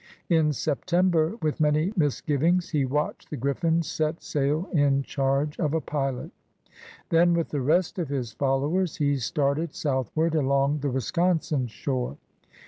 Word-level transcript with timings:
In 0.29 0.51
September, 0.51 1.35
with 1.43 1.59
many 1.59 1.93
misgivings, 1.95 2.71
he 2.71 2.85
watched 2.85 3.29
the 3.29 3.37
GHffin 3.37 3.83
set 3.85 4.23
sail 4.23 4.67
in 4.73 5.03
charge 5.03 5.59
of 5.59 5.75
a 5.75 5.79
pilot. 5.79 6.31
Then, 7.09 7.35
with 7.35 7.49
the 7.49 7.61
rest 7.61 7.99
of 7.99 8.09
his 8.09 8.31
followers 8.31 8.95
he 8.95 9.17
started 9.17 9.75
southward 9.75 10.33
along 10.33 10.79
the 10.79 10.89
Wisconsin 10.89 11.67
shore. 11.67 12.17